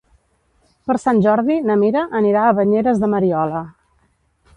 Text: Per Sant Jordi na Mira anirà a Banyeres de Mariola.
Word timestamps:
Per 0.91 0.95
Sant 1.03 1.19
Jordi 1.25 1.57
na 1.71 1.75
Mira 1.81 2.03
anirà 2.21 2.45
a 2.45 2.55
Banyeres 2.61 3.03
de 3.05 3.11
Mariola. 3.13 3.63